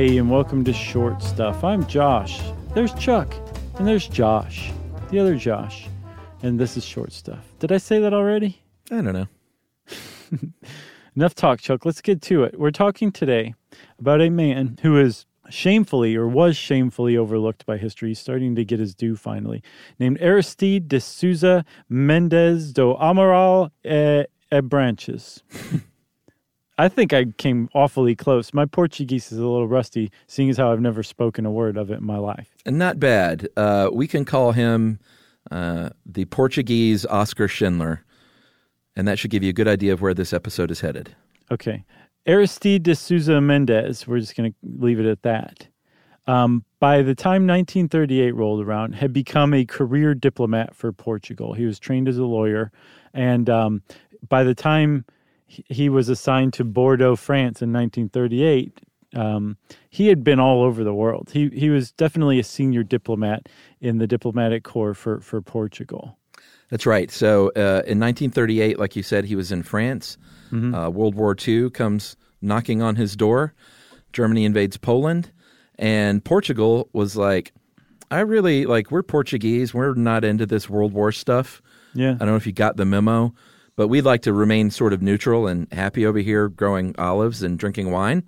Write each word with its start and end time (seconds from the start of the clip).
Hey, 0.00 0.16
and 0.16 0.30
welcome 0.30 0.64
to 0.64 0.72
Short 0.72 1.22
Stuff. 1.22 1.62
I'm 1.62 1.86
Josh. 1.86 2.40
There's 2.72 2.94
Chuck, 2.94 3.34
and 3.76 3.86
there's 3.86 4.08
Josh, 4.08 4.72
the 5.10 5.18
other 5.18 5.36
Josh, 5.36 5.88
and 6.42 6.58
this 6.58 6.78
is 6.78 6.86
Short 6.86 7.12
Stuff. 7.12 7.44
Did 7.58 7.70
I 7.70 7.76
say 7.76 7.98
that 7.98 8.14
already? 8.14 8.62
I 8.90 9.02
don't 9.02 9.12
know. 9.12 9.26
Enough 11.16 11.34
talk, 11.34 11.60
Chuck. 11.60 11.84
Let's 11.84 12.00
get 12.00 12.22
to 12.22 12.44
it. 12.44 12.58
We're 12.58 12.70
talking 12.70 13.12
today 13.12 13.54
about 13.98 14.22
a 14.22 14.30
man 14.30 14.78
who 14.80 14.98
is 14.98 15.26
shamefully 15.50 16.16
or 16.16 16.26
was 16.26 16.56
shamefully 16.56 17.18
overlooked 17.18 17.66
by 17.66 17.76
history, 17.76 18.14
starting 18.14 18.54
to 18.54 18.64
get 18.64 18.80
his 18.80 18.94
due 18.94 19.16
finally, 19.16 19.62
named 19.98 20.16
Aristide 20.22 20.88
de 20.88 20.98
Sousa 20.98 21.62
Mendes 21.90 22.72
do 22.72 22.94
Amaral 22.94 23.70
eh, 23.84 24.22
e, 24.22 24.56
e 24.56 24.60
Branches. 24.62 25.42
I 26.80 26.88
think 26.88 27.12
I 27.12 27.26
came 27.36 27.68
awfully 27.74 28.16
close. 28.16 28.54
My 28.54 28.64
Portuguese 28.64 29.30
is 29.32 29.36
a 29.36 29.42
little 29.42 29.68
rusty, 29.68 30.10
seeing 30.26 30.48
as 30.48 30.56
how 30.56 30.72
I've 30.72 30.80
never 30.80 31.02
spoken 31.02 31.44
a 31.44 31.50
word 31.50 31.76
of 31.76 31.90
it 31.90 31.98
in 31.98 32.06
my 32.06 32.16
life. 32.16 32.56
And 32.64 32.78
not 32.78 32.98
bad. 32.98 33.46
Uh, 33.54 33.90
we 33.92 34.08
can 34.08 34.24
call 34.24 34.52
him 34.52 34.98
uh, 35.50 35.90
the 36.06 36.24
Portuguese 36.24 37.04
Oscar 37.04 37.48
Schindler, 37.48 38.02
and 38.96 39.06
that 39.06 39.18
should 39.18 39.30
give 39.30 39.42
you 39.42 39.50
a 39.50 39.52
good 39.52 39.68
idea 39.68 39.92
of 39.92 40.00
where 40.00 40.14
this 40.14 40.32
episode 40.32 40.70
is 40.70 40.80
headed. 40.80 41.14
Okay. 41.50 41.84
Aristide 42.26 42.82
de 42.82 42.94
Sousa 42.94 43.42
Mendes, 43.42 44.06
we're 44.06 44.18
just 44.18 44.34
going 44.34 44.50
to 44.50 44.56
leave 44.82 44.98
it 44.98 45.06
at 45.06 45.20
that. 45.20 45.68
Um, 46.26 46.64
by 46.78 47.02
the 47.02 47.14
time 47.14 47.46
1938 47.46 48.34
rolled 48.34 48.64
around, 48.64 48.94
had 48.94 49.12
become 49.12 49.52
a 49.52 49.66
career 49.66 50.14
diplomat 50.14 50.74
for 50.74 50.92
Portugal. 50.92 51.52
He 51.52 51.66
was 51.66 51.78
trained 51.78 52.08
as 52.08 52.16
a 52.16 52.24
lawyer, 52.24 52.72
and 53.12 53.50
um, 53.50 53.82
by 54.30 54.44
the 54.44 54.54
time 54.54 55.04
he 55.68 55.88
was 55.88 56.08
assigned 56.08 56.52
to 56.54 56.64
Bordeaux, 56.64 57.16
France 57.16 57.62
in 57.62 57.72
1938. 57.72 58.80
Um, 59.14 59.56
he 59.88 60.06
had 60.06 60.22
been 60.22 60.38
all 60.38 60.62
over 60.62 60.84
the 60.84 60.94
world. 60.94 61.30
He 61.32 61.48
he 61.48 61.68
was 61.68 61.90
definitely 61.90 62.38
a 62.38 62.44
senior 62.44 62.84
diplomat 62.84 63.48
in 63.80 63.98
the 63.98 64.06
diplomatic 64.06 64.62
corps 64.62 64.94
for 64.94 65.20
for 65.20 65.42
Portugal. 65.42 66.16
That's 66.70 66.86
right. 66.86 67.10
So 67.10 67.48
uh, 67.56 67.82
in 67.86 67.98
1938, 67.98 68.78
like 68.78 68.94
you 68.94 69.02
said, 69.02 69.24
he 69.24 69.34
was 69.34 69.50
in 69.50 69.64
France. 69.64 70.16
Mm-hmm. 70.52 70.72
Uh, 70.72 70.88
World 70.90 71.16
War 71.16 71.36
II 71.36 71.70
comes 71.70 72.16
knocking 72.40 72.80
on 72.80 72.94
his 72.94 73.16
door. 73.16 73.52
Germany 74.12 74.44
invades 74.44 74.76
Poland, 74.76 75.32
and 75.76 76.24
Portugal 76.24 76.88
was 76.92 77.16
like, 77.16 77.52
"I 78.12 78.20
really 78.20 78.66
like. 78.66 78.92
We're 78.92 79.02
Portuguese. 79.02 79.74
We're 79.74 79.94
not 79.94 80.24
into 80.24 80.46
this 80.46 80.70
World 80.70 80.92
War 80.92 81.10
stuff. 81.10 81.60
Yeah, 81.94 82.12
I 82.12 82.18
don't 82.18 82.28
know 82.28 82.36
if 82.36 82.46
you 82.46 82.52
got 82.52 82.76
the 82.76 82.84
memo." 82.84 83.34
But 83.80 83.88
we'd 83.88 84.04
like 84.04 84.20
to 84.20 84.34
remain 84.34 84.70
sort 84.70 84.92
of 84.92 85.00
neutral 85.00 85.46
and 85.46 85.66
happy 85.72 86.04
over 86.04 86.18
here 86.18 86.50
growing 86.50 86.94
olives 86.98 87.42
and 87.42 87.58
drinking 87.58 87.90
wine. 87.90 88.22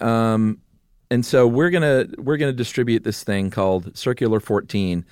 Um, 0.00 0.60
and 1.08 1.24
so 1.24 1.46
we're 1.46 1.70
gonna 1.70 2.06
we're 2.18 2.36
gonna 2.36 2.52
distribute 2.52 3.04
this 3.04 3.22
thing 3.22 3.50
called 3.50 3.96
Circular 3.96 4.40
14 4.40 5.06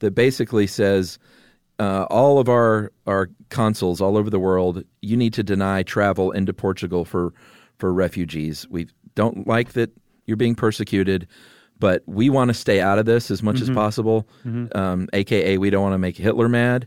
that 0.00 0.10
basically 0.10 0.66
says 0.66 1.18
uh, 1.78 2.04
all 2.10 2.38
of 2.38 2.50
our 2.50 2.92
our 3.06 3.30
consuls 3.48 4.02
all 4.02 4.18
over 4.18 4.28
the 4.28 4.38
world 4.38 4.84
you 5.00 5.16
need 5.16 5.32
to 5.32 5.42
deny 5.42 5.82
travel 5.82 6.30
into 6.30 6.52
Portugal 6.52 7.06
for 7.06 7.32
for 7.78 7.94
refugees. 7.94 8.68
We 8.68 8.88
don't 9.14 9.46
like 9.46 9.72
that 9.72 9.90
you're 10.26 10.36
being 10.36 10.54
persecuted, 10.54 11.26
but 11.78 12.02
we 12.04 12.28
want 12.28 12.48
to 12.48 12.54
stay 12.54 12.82
out 12.82 12.98
of 12.98 13.06
this 13.06 13.30
as 13.30 13.42
much 13.42 13.56
mm-hmm. 13.56 13.70
as 13.70 13.74
possible. 13.74 14.28
Mm-hmm. 14.44 14.78
Um, 14.78 15.08
AKA, 15.14 15.56
we 15.56 15.70
don't 15.70 15.82
want 15.82 15.94
to 15.94 15.98
make 15.98 16.18
Hitler 16.18 16.50
mad. 16.50 16.86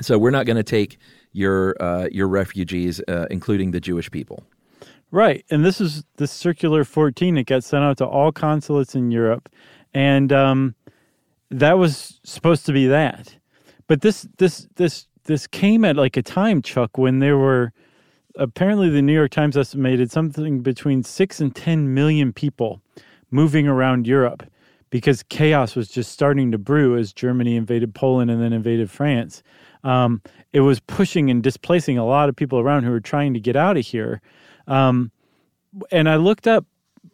So 0.00 0.18
we're 0.18 0.30
not 0.30 0.46
going 0.46 0.56
to 0.56 0.62
take 0.62 0.98
your 1.32 1.80
uh, 1.80 2.08
your 2.10 2.28
refugees, 2.28 3.00
uh, 3.08 3.26
including 3.30 3.70
the 3.72 3.80
Jewish 3.80 4.10
people. 4.10 4.44
Right, 5.10 5.44
and 5.50 5.64
this 5.64 5.80
is 5.80 6.04
the 6.16 6.26
circular 6.26 6.84
14. 6.84 7.38
It 7.38 7.46
got 7.46 7.64
sent 7.64 7.82
out 7.82 7.96
to 7.98 8.06
all 8.06 8.30
consulates 8.30 8.94
in 8.94 9.10
Europe, 9.10 9.48
and 9.94 10.32
um, 10.32 10.74
that 11.50 11.78
was 11.78 12.20
supposed 12.24 12.66
to 12.66 12.72
be 12.72 12.86
that. 12.86 13.36
But 13.86 14.02
this 14.02 14.28
this 14.36 14.68
this 14.76 15.06
this 15.24 15.46
came 15.46 15.84
at 15.84 15.96
like 15.96 16.16
a 16.16 16.22
time, 16.22 16.62
Chuck, 16.62 16.98
when 16.98 17.20
there 17.20 17.38
were 17.38 17.72
apparently 18.36 18.90
the 18.90 19.02
New 19.02 19.14
York 19.14 19.30
Times 19.30 19.56
estimated 19.56 20.10
something 20.10 20.60
between 20.60 21.02
six 21.02 21.40
and 21.40 21.54
ten 21.54 21.94
million 21.94 22.32
people 22.32 22.82
moving 23.30 23.66
around 23.66 24.06
Europe 24.06 24.42
because 24.90 25.22
chaos 25.22 25.74
was 25.74 25.88
just 25.88 26.12
starting 26.12 26.50
to 26.52 26.58
brew 26.58 26.96
as 26.96 27.12
Germany 27.12 27.56
invaded 27.56 27.94
Poland 27.94 28.30
and 28.30 28.42
then 28.42 28.52
invaded 28.52 28.90
France 28.90 29.42
um, 29.84 30.22
it 30.52 30.60
was 30.60 30.80
pushing 30.80 31.30
and 31.30 31.42
displacing 31.42 31.98
a 31.98 32.06
lot 32.06 32.28
of 32.28 32.36
people 32.36 32.58
around 32.58 32.84
who 32.84 32.90
were 32.90 33.00
trying 33.00 33.34
to 33.34 33.40
get 33.40 33.56
out 33.56 33.76
of 33.76 33.86
here. 33.86 34.20
Um, 34.66 35.10
and 35.90 36.08
I 36.08 36.16
looked 36.16 36.46
up, 36.46 36.66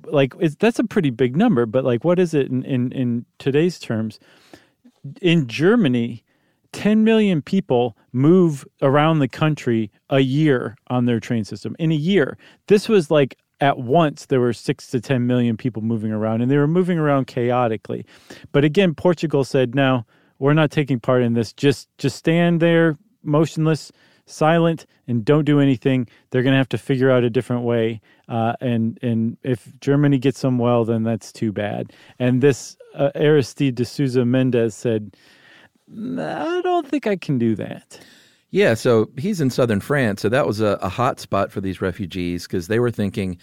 like, 0.07 0.35
that's 0.59 0.79
a 0.79 0.85
pretty 0.85 1.11
big 1.11 1.37
number, 1.37 1.67
but 1.67 1.85
like, 1.85 2.05
what 2.05 2.19
is 2.19 2.35
it 2.35 2.49
in, 2.49 2.65
in, 2.65 2.93
in 2.93 3.25
today's 3.39 3.79
terms? 3.79 4.19
In 5.21 5.47
Germany, 5.47 6.25
10 6.73 7.05
million 7.05 7.41
people 7.41 7.97
move 8.13 8.67
around 8.83 9.21
the 9.21 9.29
country 9.29 9.91
a 10.11 10.21
year 10.21 10.77
on 10.89 11.05
their 11.05 11.21
train 11.21 11.45
system. 11.45 11.77
In 11.79 11.93
a 11.93 11.97
year, 11.97 12.37
this 12.67 12.89
was 12.89 13.11
like 13.11 13.39
at 13.61 13.79
once 13.79 14.27
there 14.27 14.41
were 14.41 14.53
six 14.53 14.89
to 14.89 15.01
10 15.01 15.27
million 15.27 15.57
people 15.57 15.83
moving 15.83 16.11
around, 16.13 16.43
and 16.43 16.51
they 16.51 16.57
were 16.57 16.67
moving 16.67 16.99
around 16.99 17.27
chaotically. 17.27 18.05
But 18.53 18.65
again, 18.65 18.95
Portugal 18.95 19.45
said, 19.45 19.75
no, 19.75 20.05
we're 20.45 20.53
not 20.53 20.71
taking 20.71 21.01
part 21.01 21.23
in 21.23 21.33
this. 21.33 21.55
Just 21.55 21.89
just 21.97 22.17
stand 22.17 22.61
there 22.61 22.99
motionless, 23.23 23.91
silent, 24.27 24.85
and 25.09 25.25
don't 25.25 25.47
do 25.47 25.59
anything. 25.59 26.07
They're 26.29 26.43
going 26.43 26.53
to 26.53 26.59
have 26.59 26.69
to 26.69 26.77
figure 26.77 27.11
out 27.11 27.25
a 27.25 27.31
different 27.31 27.63
way. 27.63 28.03
Uh, 28.29 28.53
and 28.61 28.99
and 29.01 29.39
if 29.43 29.67
Germany 29.81 30.19
gets 30.19 30.43
them 30.43 30.59
well, 30.59 30.85
then 30.85 31.03
that's 31.03 31.33
too 31.33 31.51
bad. 31.51 31.95
And 32.19 32.43
this 32.43 32.77
uh, 32.95 33.11
Aristide 33.15 33.75
de 33.75 33.87
Sousa 33.87 34.27
Mendes 34.27 34.75
said, 34.75 35.17
I 35.91 36.61
don't 36.63 36.87
think 36.87 37.07
I 37.07 37.17
can 37.17 37.39
do 37.39 37.55
that. 37.57 37.99
Yeah, 38.51 38.75
so 38.75 39.11
he's 39.17 39.41
in 39.41 39.49
southern 39.49 39.81
France, 39.81 40.21
so 40.21 40.29
that 40.29 40.47
was 40.47 40.61
a, 40.61 40.79
a 40.83 40.91
hot 40.91 41.21
spot 41.21 41.53
for 41.53 41.63
these 41.63 41.81
refugees 41.81 42.47
because 42.47 42.69
they 42.69 42.81
were 42.81 42.91
thinking, 42.91 43.39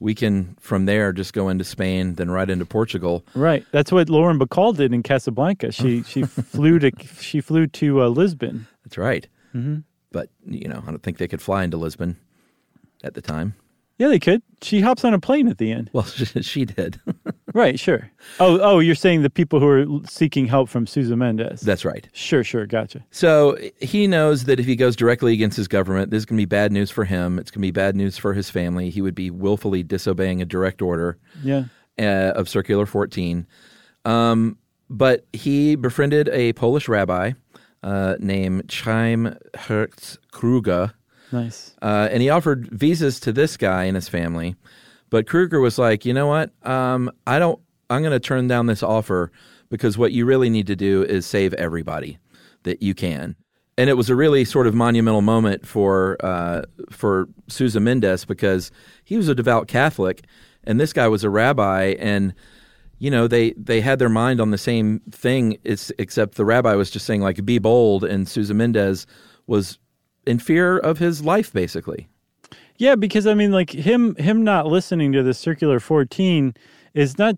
we 0.00 0.14
can 0.14 0.56
from 0.60 0.86
there 0.86 1.12
just 1.12 1.32
go 1.32 1.48
into 1.48 1.64
Spain, 1.64 2.14
then 2.14 2.30
right 2.30 2.48
into 2.48 2.66
Portugal. 2.66 3.24
Right. 3.34 3.64
That's 3.70 3.92
what 3.92 4.08
Lauren 4.08 4.38
Bacall 4.38 4.76
did 4.76 4.92
in 4.92 5.02
Casablanca. 5.02 5.72
She 5.72 6.02
she 6.06 6.22
flew 6.22 6.78
to 6.78 6.90
she 7.20 7.40
flew 7.40 7.66
to 7.68 8.02
uh, 8.02 8.08
Lisbon. 8.08 8.66
That's 8.84 8.98
right. 8.98 9.26
Mm-hmm. 9.54 9.80
But 10.12 10.30
you 10.46 10.68
know, 10.68 10.82
I 10.86 10.90
don't 10.90 11.02
think 11.02 11.18
they 11.18 11.28
could 11.28 11.42
fly 11.42 11.64
into 11.64 11.76
Lisbon 11.76 12.16
at 13.02 13.14
the 13.14 13.22
time. 13.22 13.54
Yeah, 13.98 14.08
they 14.08 14.18
could. 14.18 14.42
She 14.60 14.80
hops 14.80 15.04
on 15.04 15.14
a 15.14 15.20
plane 15.20 15.48
at 15.48 15.58
the 15.58 15.70
end. 15.70 15.90
Well, 15.92 16.04
she 16.40 16.64
did. 16.64 17.00
right, 17.54 17.80
sure. 17.80 18.10
Oh, 18.38 18.60
oh, 18.60 18.78
you're 18.80 18.94
saying 18.94 19.22
the 19.22 19.30
people 19.30 19.60
who 19.60 19.68
are 19.68 19.86
seeking 20.06 20.46
help 20.46 20.68
from 20.68 20.86
Sousa 20.86 21.16
Mendes. 21.16 21.62
That's 21.62 21.84
right. 21.84 22.06
Sure, 22.12 22.44
sure, 22.44 22.66
gotcha. 22.66 23.04
So 23.10 23.56
he 23.80 24.06
knows 24.06 24.44
that 24.44 24.60
if 24.60 24.66
he 24.66 24.76
goes 24.76 24.94
directly 24.94 25.32
against 25.32 25.56
his 25.56 25.68
government, 25.68 26.10
this 26.10 26.18
is 26.18 26.26
going 26.26 26.36
to 26.36 26.42
be 26.42 26.46
bad 26.46 26.72
news 26.72 26.90
for 26.90 27.04
him. 27.04 27.38
It's 27.38 27.50
going 27.50 27.62
to 27.62 27.66
be 27.66 27.70
bad 27.70 27.96
news 27.96 28.18
for 28.18 28.34
his 28.34 28.50
family. 28.50 28.90
He 28.90 29.00
would 29.00 29.14
be 29.14 29.30
willfully 29.30 29.82
disobeying 29.82 30.42
a 30.42 30.44
direct 30.44 30.82
order. 30.82 31.16
Yeah. 31.42 31.64
Uh, 31.96 32.32
of 32.34 32.48
Circular 32.48 32.86
14. 32.86 33.46
Um, 34.04 34.58
but 34.90 35.24
he 35.32 35.76
befriended 35.76 36.28
a 36.30 36.52
Polish 36.54 36.88
rabbi 36.88 37.32
uh, 37.84 38.16
named 38.18 38.68
Chaim 38.72 39.36
Herz 39.54 40.18
Kruger 40.32 40.92
Nice. 41.34 41.74
Uh, 41.82 42.08
and 42.10 42.22
he 42.22 42.30
offered 42.30 42.68
visas 42.68 43.18
to 43.20 43.32
this 43.32 43.56
guy 43.56 43.84
and 43.84 43.96
his 43.96 44.08
family, 44.08 44.54
but 45.14 45.28
Kruger 45.28 45.60
was 45.60 45.78
like, 45.78 46.04
you 46.04 46.12
know 46.12 46.26
what? 46.26 46.50
Um, 46.66 47.08
I 47.24 47.38
don't. 47.38 47.60
I'm 47.88 48.02
going 48.02 48.10
to 48.10 48.18
turn 48.18 48.48
down 48.48 48.66
this 48.66 48.82
offer 48.82 49.30
because 49.70 49.96
what 49.96 50.10
you 50.10 50.26
really 50.26 50.50
need 50.50 50.66
to 50.66 50.74
do 50.74 51.04
is 51.04 51.24
save 51.24 51.54
everybody 51.54 52.18
that 52.64 52.82
you 52.82 52.94
can. 52.94 53.36
And 53.78 53.88
it 53.88 53.94
was 53.94 54.10
a 54.10 54.16
really 54.16 54.44
sort 54.44 54.66
of 54.66 54.74
monumental 54.74 55.22
moment 55.22 55.68
for 55.68 56.16
uh, 56.18 56.62
for 56.90 57.28
Sousa 57.46 57.78
Mendes 57.78 58.24
because 58.24 58.72
he 59.04 59.16
was 59.16 59.28
a 59.28 59.36
devout 59.36 59.68
Catholic, 59.68 60.24
and 60.64 60.80
this 60.80 60.92
guy 60.92 61.06
was 61.06 61.22
a 61.22 61.30
rabbi, 61.30 61.94
and 62.00 62.34
you 62.98 63.08
know 63.08 63.28
they 63.28 63.52
they 63.52 63.82
had 63.82 64.00
their 64.00 64.08
mind 64.08 64.40
on 64.40 64.50
the 64.50 64.58
same 64.58 65.00
thing. 65.12 65.58
It's, 65.62 65.92
except 65.96 66.34
the 66.34 66.44
rabbi 66.44 66.74
was 66.74 66.90
just 66.90 67.06
saying 67.06 67.20
like, 67.20 67.44
"Be 67.44 67.60
bold," 67.60 68.02
and 68.02 68.26
Sousa 68.26 68.52
Mendes 68.52 69.06
was 69.46 69.78
in 70.26 70.40
fear 70.40 70.76
of 70.76 70.98
his 70.98 71.22
life, 71.22 71.52
basically. 71.52 72.08
Yeah, 72.76 72.96
because 72.96 73.26
I 73.26 73.34
mean, 73.34 73.52
like 73.52 73.70
him 73.70 74.16
him 74.16 74.42
not 74.42 74.66
listening 74.66 75.12
to 75.12 75.22
the 75.22 75.34
circular 75.34 75.78
fourteen 75.80 76.54
is 76.92 77.18
not 77.18 77.36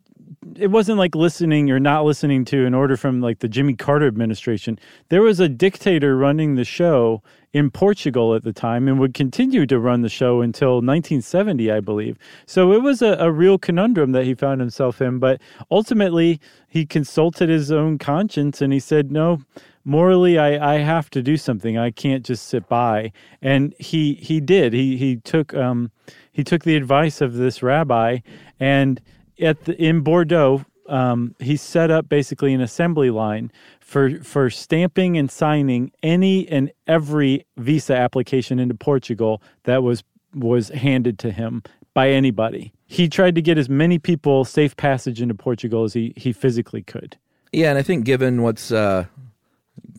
it 0.54 0.68
wasn't 0.68 0.98
like 0.98 1.14
listening 1.14 1.70
or 1.70 1.80
not 1.80 2.04
listening 2.04 2.44
to 2.46 2.66
an 2.66 2.74
order 2.74 2.96
from 2.96 3.20
like 3.20 3.40
the 3.40 3.48
Jimmy 3.48 3.74
Carter 3.74 4.06
administration. 4.06 4.78
There 5.08 5.22
was 5.22 5.40
a 5.40 5.48
dictator 5.48 6.16
running 6.16 6.54
the 6.54 6.64
show 6.64 7.22
in 7.52 7.70
Portugal 7.70 8.34
at 8.34 8.44
the 8.44 8.52
time 8.52 8.86
and 8.86 9.00
would 9.00 9.14
continue 9.14 9.66
to 9.66 9.78
run 9.78 10.02
the 10.02 10.08
show 10.08 10.42
until 10.42 10.74
1970, 10.74 11.70
I 11.70 11.80
believe. 11.80 12.18
So 12.46 12.72
it 12.72 12.82
was 12.82 13.02
a, 13.02 13.16
a 13.18 13.32
real 13.32 13.58
conundrum 13.58 14.12
that 14.12 14.24
he 14.24 14.34
found 14.34 14.60
himself 14.60 15.00
in. 15.00 15.18
But 15.18 15.40
ultimately, 15.70 16.40
he 16.68 16.84
consulted 16.84 17.48
his 17.48 17.72
own 17.72 17.98
conscience 17.98 18.60
and 18.60 18.72
he 18.72 18.80
said, 18.80 19.10
no, 19.10 19.40
morally 19.84 20.38
I, 20.38 20.74
I 20.74 20.78
have 20.78 21.08
to 21.10 21.22
do 21.22 21.36
something. 21.36 21.78
I 21.78 21.90
can't 21.90 22.26
just 22.26 22.46
sit 22.46 22.68
by. 22.68 23.12
And 23.40 23.74
he 23.78 24.14
he 24.14 24.40
did. 24.40 24.74
He 24.74 24.96
he 24.98 25.16
took 25.16 25.54
um 25.54 25.90
he 26.32 26.44
took 26.44 26.64
the 26.64 26.76
advice 26.76 27.22
of 27.22 27.34
this 27.34 27.62
rabbi 27.62 28.18
and 28.60 29.00
at 29.40 29.64
the, 29.64 29.80
in 29.82 30.00
Bordeaux 30.00 30.64
um, 30.88 31.34
he 31.38 31.56
set 31.56 31.90
up 31.90 32.08
basically 32.08 32.54
an 32.54 32.60
assembly 32.60 33.10
line 33.10 33.50
for 33.80 34.20
for 34.22 34.50
stamping 34.50 35.16
and 35.16 35.30
signing 35.30 35.92
any 36.02 36.48
and 36.48 36.70
every 36.86 37.44
visa 37.56 37.96
application 37.96 38.58
into 38.58 38.74
Portugal 38.74 39.42
that 39.64 39.82
was 39.82 40.04
was 40.34 40.68
handed 40.68 41.18
to 41.20 41.30
him 41.30 41.62
by 41.94 42.10
anybody. 42.10 42.72
He 42.86 43.08
tried 43.08 43.34
to 43.34 43.42
get 43.42 43.58
as 43.58 43.68
many 43.68 43.98
people 43.98 44.44
safe 44.44 44.76
passage 44.76 45.20
into 45.20 45.34
Portugal 45.34 45.84
as 45.84 45.94
he, 45.94 46.12
he 46.16 46.32
physically 46.32 46.82
could. 46.82 47.16
Yeah, 47.52 47.70
and 47.70 47.78
I 47.78 47.82
think 47.82 48.04
given 48.04 48.42
what's 48.42 48.70
uh, 48.70 49.06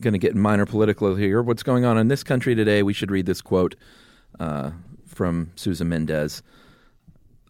going 0.00 0.12
to 0.12 0.18
get 0.18 0.36
minor 0.36 0.64
political 0.64 1.16
here, 1.16 1.42
what's 1.42 1.62
going 1.62 1.84
on 1.84 1.98
in 1.98 2.08
this 2.08 2.22
country 2.22 2.54
today, 2.54 2.82
we 2.82 2.92
should 2.92 3.10
read 3.10 3.26
this 3.26 3.42
quote 3.42 3.74
uh, 4.38 4.70
from 5.06 5.50
Sousa 5.56 5.84
Mendes. 5.84 6.42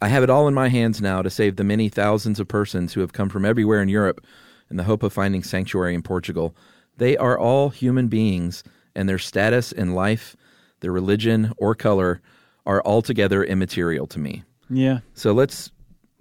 I 0.00 0.08
have 0.08 0.22
it 0.22 0.30
all 0.30 0.46
in 0.46 0.54
my 0.54 0.68
hands 0.68 1.00
now 1.00 1.22
to 1.22 1.30
save 1.30 1.56
the 1.56 1.64
many 1.64 1.88
thousands 1.88 2.38
of 2.38 2.46
persons 2.46 2.92
who 2.92 3.00
have 3.00 3.12
come 3.12 3.28
from 3.28 3.44
everywhere 3.44 3.82
in 3.82 3.88
Europe 3.88 4.24
in 4.70 4.76
the 4.76 4.84
hope 4.84 5.02
of 5.02 5.12
finding 5.12 5.42
sanctuary 5.42 5.94
in 5.94 6.02
Portugal. 6.02 6.54
They 6.98 7.16
are 7.16 7.38
all 7.38 7.70
human 7.70 8.08
beings, 8.08 8.62
and 8.94 9.08
their 9.08 9.18
status 9.18 9.72
in 9.72 9.94
life, 9.94 10.36
their 10.80 10.92
religion, 10.92 11.52
or 11.56 11.74
color 11.74 12.20
are 12.64 12.82
altogether 12.84 13.42
immaterial 13.42 14.06
to 14.08 14.18
me. 14.18 14.44
Yeah. 14.70 15.00
So 15.14 15.32
let's 15.32 15.70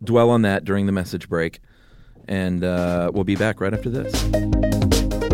dwell 0.03 0.29
on 0.29 0.41
that 0.43 0.63
during 0.63 0.85
the 0.85 0.91
message 0.91 1.29
break, 1.29 1.59
and 2.27 2.63
uh, 2.63 3.11
we'll 3.13 3.25
be 3.25 3.35
back 3.35 3.61
right 3.61 3.73
after 3.73 3.89
this. 3.89 5.26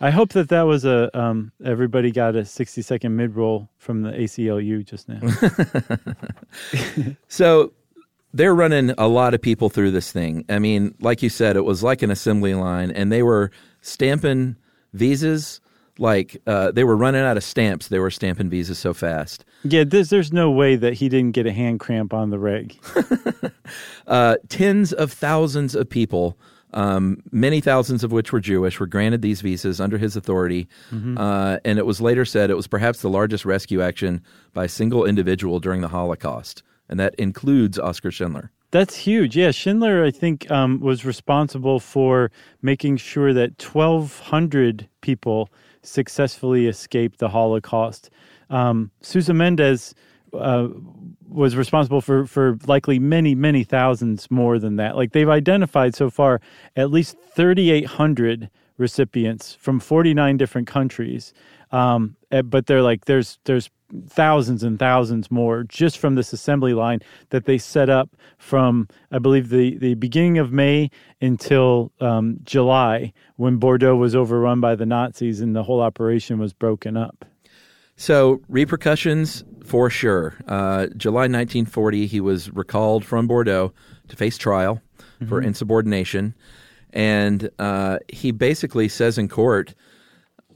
I 0.00 0.10
hope 0.10 0.32
that 0.32 0.48
that 0.48 0.62
was 0.62 0.84
a 0.84 1.16
um, 1.18 1.52
everybody 1.64 2.10
got 2.10 2.36
a 2.36 2.44
sixty 2.44 2.82
second 2.82 3.16
mid 3.16 3.36
roll 3.36 3.68
from 3.78 4.02
the 4.02 4.10
ACLU 4.12 4.84
just 4.84 5.08
now. 5.08 5.20
so 7.28 7.72
they're 8.32 8.54
running 8.54 8.90
a 8.96 9.08
lot 9.08 9.34
of 9.34 9.42
people 9.42 9.68
through 9.68 9.90
this 9.90 10.10
thing. 10.10 10.44
I 10.48 10.58
mean, 10.58 10.94
like 11.00 11.22
you 11.22 11.28
said, 11.28 11.56
it 11.56 11.64
was 11.64 11.82
like 11.82 12.02
an 12.02 12.10
assembly 12.10 12.54
line, 12.54 12.90
and 12.90 13.12
they 13.12 13.22
were 13.22 13.50
stamping 13.82 14.56
visas 14.92 15.60
like 16.00 16.40
uh, 16.46 16.70
they 16.70 16.82
were 16.82 16.96
running 16.96 17.20
out 17.20 17.36
of 17.36 17.44
stamps. 17.44 17.88
They 17.88 17.98
were 17.98 18.10
stamping 18.10 18.48
visas 18.48 18.78
so 18.78 18.94
fast. 18.94 19.44
Yeah, 19.64 19.84
there's, 19.84 20.08
there's 20.08 20.32
no 20.32 20.50
way 20.50 20.74
that 20.76 20.94
he 20.94 21.10
didn't 21.10 21.32
get 21.32 21.46
a 21.46 21.52
hand 21.52 21.78
cramp 21.78 22.14
on 22.14 22.30
the 22.30 22.38
rig. 22.38 22.78
uh, 24.06 24.36
tens 24.48 24.94
of 24.94 25.12
thousands 25.12 25.74
of 25.74 25.90
people 25.90 26.38
um, 26.72 27.22
many 27.30 27.60
thousands 27.60 28.04
of 28.04 28.12
which 28.12 28.32
were 28.32 28.40
Jewish, 28.40 28.78
were 28.78 28.86
granted 28.86 29.22
these 29.22 29.40
visas 29.40 29.80
under 29.80 29.98
his 29.98 30.16
authority. 30.16 30.68
Mm-hmm. 30.92 31.18
Uh, 31.18 31.58
and 31.64 31.78
it 31.78 31.86
was 31.86 32.00
later 32.00 32.24
said 32.24 32.50
it 32.50 32.56
was 32.56 32.66
perhaps 32.66 33.02
the 33.02 33.10
largest 33.10 33.44
rescue 33.44 33.82
action 33.82 34.22
by 34.52 34.64
a 34.64 34.68
single 34.68 35.04
individual 35.04 35.60
during 35.60 35.80
the 35.80 35.88
Holocaust. 35.88 36.62
And 36.88 36.98
that 36.98 37.14
includes 37.16 37.78
Oscar 37.78 38.10
Schindler. 38.10 38.50
That's 38.72 38.96
huge. 38.96 39.36
Yeah, 39.36 39.50
Schindler, 39.50 40.04
I 40.04 40.10
think, 40.12 40.48
um, 40.50 40.80
was 40.80 41.04
responsible 41.04 41.80
for 41.80 42.30
making 42.62 42.98
sure 42.98 43.32
that 43.32 43.60
1,200 43.60 44.88
people 45.00 45.50
successfully 45.82 46.66
escaped 46.66 47.18
the 47.18 47.28
Holocaust. 47.28 48.10
Um, 48.48 48.90
Sousa 49.02 49.34
Mendes 49.34 49.94
uh, 50.32 50.68
was 51.30 51.56
responsible 51.56 52.00
for 52.00 52.26
for 52.26 52.58
likely 52.66 52.98
many 52.98 53.34
many 53.34 53.64
thousands 53.64 54.30
more 54.30 54.58
than 54.58 54.76
that. 54.76 54.96
Like 54.96 55.12
they've 55.12 55.28
identified 55.28 55.94
so 55.94 56.10
far 56.10 56.40
at 56.76 56.90
least 56.90 57.16
3,800 57.34 58.50
recipients 58.78 59.54
from 59.54 59.78
49 59.78 60.36
different 60.36 60.66
countries. 60.66 61.32
Um, 61.70 62.16
eh, 62.32 62.42
but 62.42 62.66
they're 62.66 62.82
like 62.82 63.04
there's 63.04 63.38
there's 63.44 63.70
thousands 64.08 64.62
and 64.62 64.78
thousands 64.78 65.30
more 65.30 65.64
just 65.64 65.98
from 65.98 66.14
this 66.14 66.32
assembly 66.32 66.74
line 66.74 67.00
that 67.30 67.44
they 67.44 67.58
set 67.58 67.88
up 67.88 68.16
from 68.38 68.88
I 69.12 69.18
believe 69.18 69.50
the 69.50 69.76
the 69.78 69.94
beginning 69.94 70.38
of 70.38 70.52
May 70.52 70.90
until 71.20 71.92
um, 72.00 72.38
July 72.42 73.12
when 73.36 73.56
Bordeaux 73.56 73.96
was 73.96 74.16
overrun 74.16 74.60
by 74.60 74.74
the 74.74 74.86
Nazis 74.86 75.40
and 75.40 75.54
the 75.54 75.62
whole 75.62 75.80
operation 75.80 76.38
was 76.38 76.52
broken 76.52 76.96
up. 76.96 77.24
So 78.00 78.40
repercussions 78.48 79.44
for 79.62 79.90
sure. 79.90 80.34
Uh, 80.48 80.86
July 80.96 81.28
1940, 81.28 82.06
he 82.06 82.18
was 82.18 82.50
recalled 82.50 83.04
from 83.04 83.26
Bordeaux 83.26 83.74
to 84.08 84.16
face 84.16 84.38
trial 84.38 84.80
mm-hmm. 84.96 85.28
for 85.28 85.42
insubordination, 85.42 86.34
and 86.94 87.50
uh, 87.58 87.98
he 88.08 88.30
basically 88.30 88.88
says 88.88 89.18
in 89.18 89.28
court, 89.28 89.74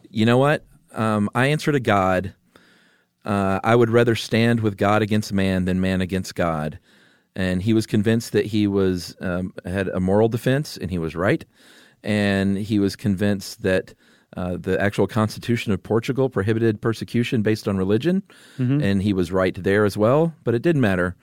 "You 0.09 0.25
know 0.25 0.39
what? 0.39 0.65
Um, 0.93 1.29
I 1.35 1.49
answer 1.49 1.71
to 1.71 1.81
God. 1.81 2.33
Uh, 3.27 3.61
I 3.63 3.77
would 3.77 3.91
rather 3.91 4.15
stand 4.15 4.61
with 4.61 4.79
God 4.79 5.03
against 5.03 5.31
man 5.31 5.67
than 5.67 5.83
man 5.83 6.01
against 6.01 6.35
God." 6.35 6.79
And 7.37 7.61
he 7.61 7.75
was 7.75 7.85
convinced 7.87 8.33
that 8.33 8.47
he 8.47 8.67
was 8.67 9.17
um, 9.21 9.53
had 9.67 9.89
a 9.89 10.01
moral 10.01 10.29
defense, 10.31 10.79
and 10.79 10.91
he 10.91 10.99
was 10.99 11.15
right. 11.15 11.45
And 12.03 12.57
he 12.57 12.79
was 12.79 12.97
convinced 12.97 13.61
that 13.61 13.93
uh, 14.37 14.57
the 14.59 14.81
actual 14.81 15.07
Constitution 15.07 15.73
of 15.73 15.83
Portugal 15.83 16.29
prohibited 16.29 16.81
persecution 16.81 17.43
based 17.43 17.69
on 17.69 17.77
religion, 17.77 18.23
mm-hmm. 18.59 18.83
and 18.83 19.03
he 19.03 19.13
was 19.13 19.31
right 19.31 19.55
there 19.63 19.85
as 19.85 19.97
well. 19.97 20.35
But 20.43 20.55
it 20.55 20.63
didn't 20.63 20.81
matter 20.81 21.17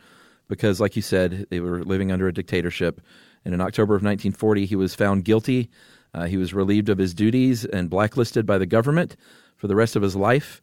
because, 0.48 0.80
like 0.80 0.96
you 0.96 1.02
said, 1.02 1.46
they 1.50 1.60
were 1.60 1.84
living 1.84 2.12
under 2.12 2.28
a 2.28 2.34
dictatorship. 2.34 3.02
And 3.44 3.54
in 3.54 3.62
October 3.62 3.96
of 3.96 4.02
1940, 4.02 4.66
he 4.66 4.76
was 4.76 4.96
found 4.96 5.26
guilty. 5.26 5.70
Uh, 6.14 6.26
he 6.26 6.38
was 6.38 6.54
relieved 6.54 6.90
of 6.90 6.98
his 6.98 7.14
duties 7.14 7.66
and 7.66 7.90
blacklisted 7.90 8.46
by 8.46 8.58
the 8.58 8.66
government 8.66 9.16
for 9.58 9.68
the 9.68 9.76
rest 9.76 9.96
of 9.96 10.02
his 10.02 10.16
life. 10.16 10.62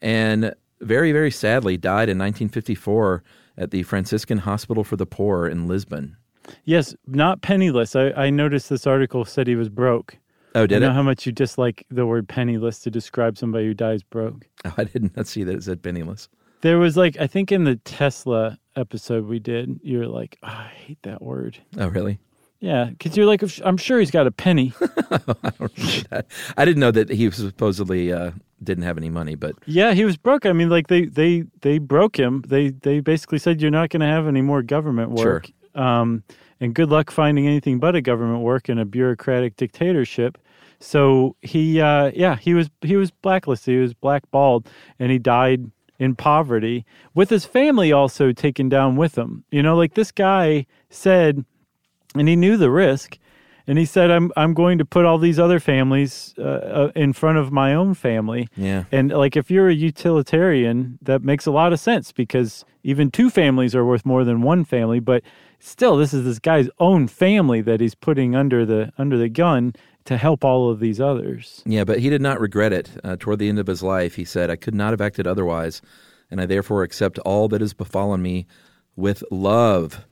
And 0.00 0.54
very, 0.80 1.12
very 1.12 1.30
sadly, 1.30 1.76
died 1.76 2.08
in 2.08 2.18
1954 2.18 3.22
at 3.58 3.70
the 3.70 3.82
Franciscan 3.82 4.38
Hospital 4.38 4.84
for 4.84 4.96
the 4.96 5.06
Poor 5.06 5.46
in 5.46 5.66
Lisbon. 5.66 6.16
Yes, 6.64 6.94
not 7.06 7.42
penniless. 7.42 7.94
I, 7.94 8.10
I 8.12 8.30
noticed 8.30 8.70
this 8.70 8.86
article 8.86 9.24
said 9.24 9.46
he 9.46 9.56
was 9.56 9.68
broke. 9.68 10.16
Oh, 10.54 10.66
did 10.66 10.82
I 10.82 10.86
know 10.86 10.92
how 10.92 11.02
much 11.02 11.26
you 11.26 11.32
dislike 11.32 11.86
the 11.90 12.06
word 12.06 12.28
penniless 12.28 12.80
to 12.80 12.90
describe 12.90 13.38
somebody 13.38 13.66
who 13.66 13.74
dies 13.74 14.02
broke. 14.02 14.46
Oh, 14.64 14.74
I 14.76 14.84
did 14.84 15.16
not 15.16 15.26
see 15.26 15.44
that 15.44 15.54
it 15.54 15.62
said 15.62 15.82
penniless. 15.82 16.28
There 16.62 16.78
was 16.78 16.96
like 16.96 17.16
I 17.18 17.26
think 17.26 17.52
in 17.52 17.64
the 17.64 17.76
Tesla 17.76 18.58
episode 18.76 19.26
we 19.26 19.38
did, 19.38 19.80
you 19.82 19.98
were 19.98 20.06
like, 20.06 20.38
oh, 20.42 20.48
I 20.48 20.72
hate 20.74 20.98
that 21.02 21.22
word. 21.22 21.58
Oh, 21.78 21.88
really? 21.88 22.18
Yeah, 22.60 22.86
because 22.90 23.16
you're 23.16 23.26
like, 23.26 23.42
I'm 23.64 23.78
sure 23.78 23.98
he's 24.00 24.10
got 24.10 24.26
a 24.26 24.30
penny. 24.30 24.74
I, 25.10 26.22
I, 26.58 26.64
didn't 26.66 26.80
know 26.80 26.90
that 26.90 27.08
he 27.08 27.30
supposedly 27.30 28.12
uh, 28.12 28.32
didn't 28.62 28.84
have 28.84 28.98
any 28.98 29.08
money, 29.08 29.34
but 29.34 29.54
yeah, 29.64 29.94
he 29.94 30.04
was 30.04 30.18
broke. 30.18 30.44
I 30.44 30.52
mean, 30.52 30.68
like 30.68 30.88
they 30.88 31.06
they 31.06 31.44
they 31.62 31.78
broke 31.78 32.18
him. 32.18 32.44
They 32.46 32.68
they 32.68 33.00
basically 33.00 33.38
said 33.38 33.62
you're 33.62 33.70
not 33.70 33.88
going 33.88 34.00
to 34.00 34.06
have 34.06 34.26
any 34.26 34.42
more 34.42 34.62
government 34.62 35.10
work. 35.12 35.48
Sure. 35.74 35.82
Um, 35.82 36.22
and 36.60 36.74
good 36.74 36.90
luck 36.90 37.10
finding 37.10 37.46
anything 37.46 37.78
but 37.78 37.94
a 37.94 38.00
government 38.00 38.42
work 38.42 38.68
in 38.68 38.78
a 38.78 38.84
bureaucratic 38.84 39.56
dictatorship. 39.56 40.38
So 40.78 41.36
he, 41.42 41.80
uh, 41.80 42.10
yeah, 42.14 42.36
he 42.36 42.54
was 42.54 42.70
he 42.80 42.96
was 42.96 43.10
blacklisted. 43.10 43.74
He 43.74 43.80
was 43.80 43.94
blackballed, 43.94 44.68
and 44.98 45.10
he 45.10 45.18
died 45.18 45.70
in 45.98 46.16
poverty 46.16 46.86
with 47.14 47.28
his 47.28 47.44
family 47.44 47.92
also 47.92 48.32
taken 48.32 48.68
down 48.68 48.96
with 48.96 49.16
him. 49.16 49.44
You 49.50 49.62
know, 49.62 49.76
like 49.76 49.94
this 49.94 50.10
guy 50.10 50.66
said, 50.88 51.44
and 52.14 52.26
he 52.26 52.34
knew 52.34 52.56
the 52.56 52.70
risk, 52.70 53.18
and 53.66 53.78
he 53.78 53.84
said, 53.84 54.10
"I'm 54.10 54.32
I'm 54.36 54.54
going 54.54 54.78
to 54.78 54.86
put 54.86 55.04
all 55.04 55.18
these 55.18 55.38
other 55.38 55.60
families 55.60 56.34
uh, 56.38 56.42
uh, 56.42 56.92
in 56.96 57.12
front 57.12 57.36
of 57.36 57.52
my 57.52 57.74
own 57.74 57.92
family." 57.92 58.48
Yeah, 58.56 58.84
and 58.90 59.10
like 59.12 59.36
if 59.36 59.50
you're 59.50 59.68
a 59.68 59.74
utilitarian, 59.74 60.98
that 61.02 61.22
makes 61.22 61.44
a 61.44 61.50
lot 61.50 61.74
of 61.74 61.78
sense 61.78 62.10
because 62.10 62.64
even 62.82 63.10
two 63.10 63.28
families 63.28 63.74
are 63.74 63.84
worth 63.84 64.06
more 64.06 64.24
than 64.24 64.40
one 64.40 64.64
family, 64.64 65.00
but 65.00 65.22
still 65.60 65.96
this 65.96 66.12
is 66.12 66.24
this 66.24 66.38
guy's 66.38 66.68
own 66.78 67.06
family 67.06 67.60
that 67.60 67.80
he's 67.80 67.94
putting 67.94 68.34
under 68.34 68.66
the 68.66 68.92
under 68.98 69.16
the 69.16 69.28
gun 69.28 69.74
to 70.06 70.16
help 70.16 70.44
all 70.44 70.70
of 70.70 70.80
these 70.80 71.00
others. 71.00 71.62
Yeah, 71.64 71.84
but 71.84 72.00
he 72.00 72.10
did 72.10 72.22
not 72.22 72.40
regret 72.40 72.72
it. 72.72 72.90
Uh, 73.04 73.16
toward 73.18 73.38
the 73.38 73.48
end 73.48 73.58
of 73.58 73.66
his 73.66 73.82
life, 73.82 74.16
he 74.16 74.24
said, 74.24 74.50
"I 74.50 74.56
could 74.56 74.74
not 74.74 74.90
have 74.90 75.00
acted 75.00 75.26
otherwise, 75.26 75.80
and 76.30 76.40
I 76.40 76.46
therefore 76.46 76.82
accept 76.82 77.18
all 77.20 77.48
that 77.48 77.60
has 77.60 77.74
befallen 77.74 78.22
me 78.22 78.46
with 78.96 79.22
love." 79.30 80.04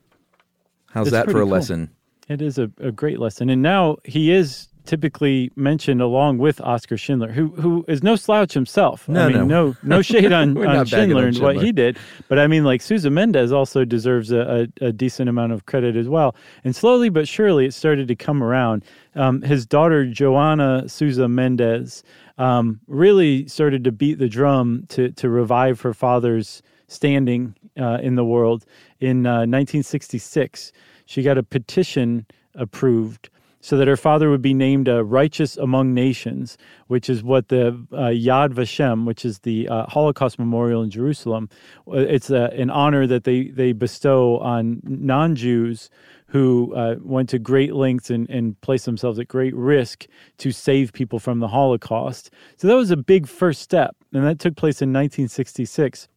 How's 0.91 1.07
it's 1.07 1.11
that 1.11 1.25
for 1.25 1.39
a 1.39 1.41
cool. 1.41 1.51
lesson? 1.51 1.89
It 2.29 2.41
is 2.41 2.57
a, 2.57 2.71
a 2.79 2.91
great 2.91 3.19
lesson. 3.19 3.49
And 3.49 3.61
now 3.61 3.97
he 4.03 4.31
is 4.31 4.68
typically 4.89 5.51
mentioned 5.55 6.01
along 6.01 6.39
with 6.39 6.59
Oscar 6.61 6.97
Schindler, 6.97 7.31
who 7.31 7.49
who 7.49 7.85
is 7.87 8.01
no 8.01 8.15
slouch 8.15 8.53
himself. 8.53 9.07
No, 9.07 9.25
I 9.25 9.27
mean, 9.27 9.47
no. 9.47 9.67
no, 9.67 9.75
no 9.83 10.01
shade 10.11 10.31
on, 10.31 10.57
on 10.65 10.83
Schindler 10.87 11.27
and 11.27 11.37
what 11.37 11.57
he 11.57 11.71
did, 11.71 11.95
but 12.27 12.39
I 12.39 12.47
mean, 12.47 12.63
like 12.63 12.81
Sousa 12.81 13.11
Mendes 13.11 13.51
also 13.51 13.85
deserves 13.85 14.31
a, 14.31 14.67
a, 14.81 14.87
a 14.87 14.91
decent 14.91 15.29
amount 15.29 15.51
of 15.51 15.67
credit 15.67 15.95
as 15.95 16.09
well. 16.09 16.35
And 16.63 16.75
slowly 16.75 17.09
but 17.09 17.27
surely, 17.27 17.67
it 17.67 17.75
started 17.75 18.07
to 18.07 18.15
come 18.15 18.41
around. 18.41 18.83
Um, 19.13 19.43
his 19.43 19.67
daughter 19.67 20.07
Joanna 20.07 20.89
Sousa 20.89 21.27
Mendes 21.27 22.03
um, 22.39 22.79
really 22.87 23.47
started 23.47 23.83
to 23.83 23.91
beat 23.91 24.17
the 24.17 24.27
drum 24.27 24.85
to 24.89 25.11
to 25.11 25.29
revive 25.29 25.81
her 25.81 25.93
father's 25.93 26.63
standing 26.87 27.53
uh, 27.79 27.99
in 28.01 28.15
the 28.15 28.25
world. 28.25 28.65
In 28.99 29.27
uh, 29.27 29.45
1966, 29.45 30.71
she 31.05 31.21
got 31.21 31.37
a 31.37 31.43
petition 31.43 32.25
approved 32.55 33.29
so 33.61 33.77
that 33.77 33.87
her 33.87 33.97
father 33.97 34.29
would 34.29 34.41
be 34.41 34.53
named 34.53 34.87
a 34.87 35.03
righteous 35.03 35.57
among 35.57 35.93
nations, 35.93 36.57
which 36.87 37.09
is 37.09 37.23
what 37.23 37.49
the 37.49 37.67
uh, 37.91 38.07
Yad 38.07 38.53
Vashem, 38.53 39.05
which 39.05 39.25
is 39.25 39.39
the 39.39 39.67
uh, 39.67 39.85
Holocaust 39.87 40.39
Memorial 40.39 40.81
in 40.81 40.89
Jerusalem, 40.89 41.49
uh, 41.87 41.97
it's 41.97 42.29
a, 42.29 42.51
an 42.53 42.69
honor 42.69 43.05
that 43.05 43.25
they, 43.25 43.49
they 43.49 43.73
bestow 43.73 44.37
on 44.39 44.81
non 44.83 45.35
Jews 45.35 45.89
who 46.27 46.73
uh, 46.75 46.95
went 47.01 47.27
to 47.29 47.39
great 47.39 47.73
lengths 47.73 48.09
and, 48.09 48.29
and 48.29 48.59
placed 48.61 48.85
themselves 48.85 49.19
at 49.19 49.27
great 49.27 49.55
risk 49.55 50.05
to 50.37 50.51
save 50.51 50.93
people 50.93 51.19
from 51.19 51.39
the 51.39 51.47
Holocaust. 51.47 52.29
So 52.55 52.67
that 52.67 52.75
was 52.75 52.91
a 52.91 52.97
big 52.97 53.27
first 53.27 53.61
step, 53.61 53.95
and 54.13 54.23
that 54.23 54.39
took 54.39 54.55
place 54.55 54.81
in 54.81 54.89
1966. 54.89 56.07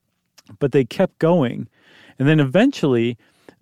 But 0.58 0.72
they 0.72 0.84
kept 0.84 1.18
going. 1.18 1.68
And 2.18 2.28
then 2.28 2.40
eventually, 2.40 3.16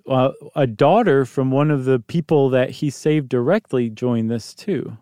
uh, 0.06 0.30
a 0.56 0.66
daughter 0.66 1.24
from 1.24 1.50
one 1.50 1.70
of 1.70 1.84
the 1.84 1.98
people 2.00 2.50
that 2.50 2.70
he 2.70 2.90
saved 2.90 3.28
directly 3.28 3.90
joined 3.90 4.30
this 4.30 4.54
too. 4.54 4.96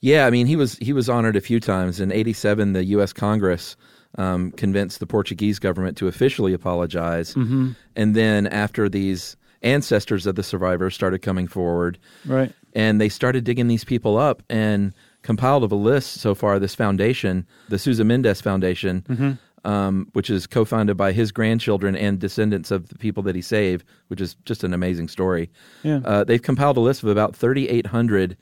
Yeah, 0.00 0.26
I 0.26 0.30
mean 0.30 0.46
he 0.46 0.56
was 0.56 0.76
he 0.78 0.92
was 0.92 1.08
honored 1.08 1.36
a 1.36 1.40
few 1.40 1.58
times. 1.60 2.00
In 2.00 2.12
'87, 2.12 2.72
the 2.74 2.84
U.S. 2.84 3.12
Congress 3.12 3.76
um, 4.18 4.50
convinced 4.52 5.00
the 5.00 5.06
Portuguese 5.06 5.58
government 5.58 5.96
to 5.98 6.06
officially 6.08 6.52
apologize, 6.52 7.34
Mm-hmm. 7.34 7.70
and 7.96 8.14
then 8.14 8.46
after 8.46 8.88
these 8.88 9.36
ancestors 9.62 10.26
of 10.26 10.34
the 10.36 10.42
survivors 10.42 10.94
started 10.94 11.20
coming 11.22 11.48
forward, 11.48 11.98
Right. 12.26 12.52
and 12.74 13.00
they 13.00 13.08
started 13.08 13.44
digging 13.44 13.68
these 13.68 13.84
people 13.84 14.16
up 14.18 14.42
and 14.50 14.92
compiled 15.22 15.64
of 15.64 15.72
a 15.72 15.76
list 15.76 16.20
so 16.20 16.34
far. 16.34 16.58
This 16.58 16.74
foundation, 16.74 17.46
the 17.68 17.78
Sousa 17.78 18.04
Mendes 18.04 18.40
Foundation, 18.40 19.02
Mm-hmm. 19.08 19.30
Um, 19.66 20.08
which 20.12 20.30
is 20.30 20.46
co-founded 20.46 20.96
by 20.96 21.10
his 21.12 21.32
grandchildren 21.32 21.96
and 21.96 22.20
descendants 22.20 22.70
of 22.70 22.88
the 22.88 22.94
people 22.94 23.22
that 23.24 23.34
he 23.34 23.42
saved, 23.42 23.84
which 24.06 24.20
is 24.20 24.36
just 24.44 24.62
an 24.62 24.72
amazing 24.72 25.08
story. 25.08 25.50
Yeah. 25.82 26.00
Uh, 26.04 26.22
they've 26.22 26.40
compiled 26.40 26.76
a 26.76 26.80
list 26.80 27.02
of 27.02 27.08
about 27.08 27.34
3,800 27.34 28.36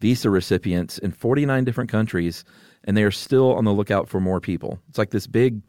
visa 0.00 0.28
recipients 0.28 0.98
in 0.98 1.12
49 1.12 1.64
different 1.64 1.90
countries, 1.90 2.44
and 2.82 2.96
they 2.96 3.04
are 3.04 3.12
still 3.12 3.54
on 3.54 3.64
the 3.64 3.72
lookout 3.72 4.08
for 4.08 4.20
more 4.20 4.40
people. 4.40 4.80
It's 4.88 4.98
like 4.98 5.10
this 5.10 5.28
big, 5.28 5.62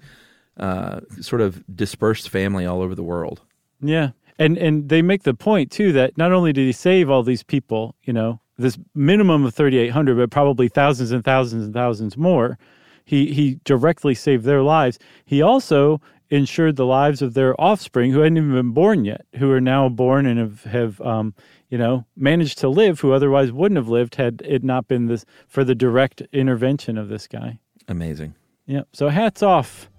uh, 0.58 1.02
sort 1.22 1.42
of 1.42 1.64
dispersed 1.74 2.30
family 2.30 2.66
all 2.66 2.82
over 2.82 2.96
the 2.96 3.04
world. 3.04 3.42
Yeah. 3.82 4.12
And 4.40 4.58
and 4.58 4.90
they 4.90 5.02
make 5.02 5.24
the 5.24 5.34
point 5.34 5.72
too 5.72 5.94
that 5.94 6.18
not 6.18 6.32
only 6.34 6.52
did 6.52 6.66
he 6.66 6.72
save 6.72 7.10
all 7.10 7.24
these 7.24 7.44
people, 7.44 7.96
you 8.04 8.12
know, 8.12 8.42
this 8.58 8.78
minimum 8.94 9.46
of 9.46 9.54
3800 9.54 10.18
but 10.18 10.32
probably 10.32 10.68
thousands 10.68 11.12
and 11.12 11.24
thousands 11.24 11.66
and 11.66 11.74
thousands 11.74 12.18
more. 12.18 12.58
He 13.06 13.34
he 13.34 13.60
directly 13.64 14.16
saved 14.16 14.44
their 14.44 14.64
lives. 14.64 15.00
He 15.26 15.42
also 15.42 16.02
ensured 16.32 16.76
the 16.76 16.86
lives 16.86 17.22
of 17.22 17.36
their 17.36 17.60
offspring 17.62 18.12
who 18.12 18.20
hadn't 18.20 18.38
even 18.38 18.52
been 18.52 18.72
born 18.72 19.06
yet, 19.06 19.26
who 19.36 19.52
are 19.52 19.62
now 19.62 19.88
born 19.88 20.26
and 20.26 20.40
have 20.40 20.64
have 20.64 21.00
um, 21.02 21.34
you 21.70 21.78
know, 21.78 22.06
managed 22.16 22.58
to 22.60 22.70
live 22.70 23.00
who 23.00 23.12
otherwise 23.12 23.52
wouldn't 23.52 23.78
have 23.78 23.88
lived 23.88 24.16
had 24.16 24.42
it 24.46 24.64
not 24.64 24.88
been 24.88 25.08
this 25.08 25.26
for 25.48 25.64
the 25.64 25.76
direct 25.76 26.22
intervention 26.32 26.98
of 26.98 27.10
this 27.10 27.28
guy. 27.28 27.60
Amazing. 27.88 28.36
Yeah. 28.66 28.84
So 28.94 29.10
hats 29.10 29.44
off, 29.44 29.90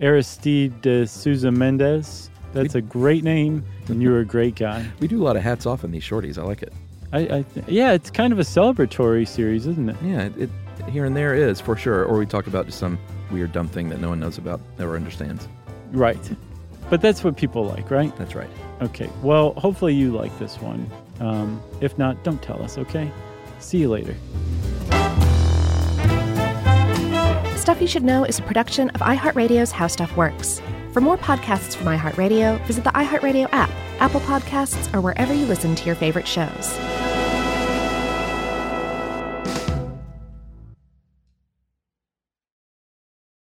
Aristide 0.00 0.80
de 0.82 1.06
Sousa 1.06 1.50
Mendes. 1.50 2.30
That's 2.52 2.74
a 2.74 2.82
great 2.82 3.24
name, 3.24 3.64
and 3.88 4.02
you're 4.02 4.20
a 4.20 4.26
great 4.26 4.56
guy. 4.56 4.86
We 5.00 5.08
do 5.08 5.22
a 5.22 5.24
lot 5.24 5.36
of 5.36 5.42
hats 5.42 5.64
off 5.64 5.84
in 5.84 5.90
these 5.90 6.04
shorties. 6.04 6.36
I 6.38 6.42
like 6.42 6.62
it. 6.62 6.72
I, 7.14 7.20
I 7.20 7.44
yeah, 7.66 7.92
it's 7.92 8.10
kind 8.10 8.32
of 8.32 8.38
a 8.38 8.42
celebratory 8.42 9.26
series, 9.26 9.66
isn't 9.66 9.88
it? 9.88 9.96
Yeah, 10.02 10.28
it 10.36 10.50
here 10.88 11.04
and 11.04 11.16
there 11.16 11.34
is 11.34 11.60
for 11.60 11.76
sure. 11.76 12.04
Or 12.04 12.18
we 12.18 12.26
talk 12.26 12.46
about 12.46 12.66
just 12.66 12.78
some 12.78 12.98
weird 13.30 13.52
dumb 13.52 13.68
thing 13.68 13.88
that 13.88 14.00
no 14.00 14.10
one 14.10 14.20
knows 14.20 14.38
about 14.38 14.60
or 14.78 14.96
understands. 14.96 15.48
Right. 15.92 16.36
But 16.90 17.00
that's 17.00 17.24
what 17.24 17.36
people 17.36 17.64
like, 17.64 17.90
right? 17.90 18.14
That's 18.16 18.34
right. 18.34 18.50
Okay. 18.82 19.08
Well, 19.22 19.54
hopefully 19.54 19.94
you 19.94 20.12
like 20.12 20.36
this 20.38 20.60
one. 20.60 20.90
Um, 21.20 21.62
if 21.80 21.96
not, 21.96 22.22
don't 22.24 22.42
tell 22.42 22.62
us. 22.62 22.76
Okay. 22.78 23.10
See 23.60 23.78
you 23.78 23.88
later. 23.88 24.14
Stuff 27.56 27.80
You 27.80 27.86
Should 27.86 28.02
Know 28.02 28.24
is 28.24 28.40
a 28.40 28.42
production 28.42 28.90
of 28.90 29.00
iHeartRadio's 29.00 29.70
How 29.70 29.86
Stuff 29.86 30.16
Works. 30.16 30.60
For 30.92 31.00
more 31.00 31.16
podcasts 31.16 31.76
from 31.76 31.86
iHeartRadio, 31.86 32.60
visit 32.66 32.82
the 32.84 32.90
iHeartRadio 32.90 33.48
app, 33.52 33.70
Apple 34.00 34.20
Podcasts, 34.20 34.92
or 34.92 35.00
wherever 35.00 35.32
you 35.32 35.46
listen 35.46 35.74
to 35.76 35.86
your 35.86 35.94
favorite 35.94 36.26
shows. 36.26 36.76